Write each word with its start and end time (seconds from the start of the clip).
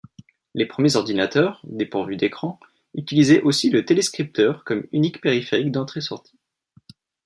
Les 0.55 0.65
premiers 0.65 0.95
ordinateurs, 0.95 1.61
dépourvus 1.63 2.17
d'écran, 2.17 2.59
utilisaient 2.95 3.43
aussi 3.43 3.69
le 3.69 3.85
télescripteur 3.85 4.63
comme 4.63 4.87
unique 4.91 5.21
périphérique 5.21 5.71
d'entrée-sortie. 5.71 6.39